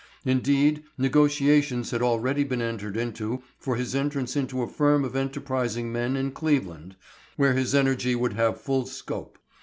Indeed, 0.25 0.81
negotiations 0.97 1.91
had 1.91 2.01
already 2.01 2.43
been 2.43 2.59
entered 2.59 2.97
into 2.97 3.43
for 3.59 3.75
his 3.75 3.93
entrance 3.93 4.35
into 4.35 4.63
a 4.63 4.67
firm 4.67 5.05
of 5.05 5.15
enterprising 5.15 5.91
men 5.91 6.17
in 6.17 6.31
Cleveland, 6.31 6.95
where 7.37 7.53
his 7.53 7.75
energy 7.75 8.15
would 8.15 8.33
have 8.33 8.59
full 8.59 8.87
scope. 8.87 9.37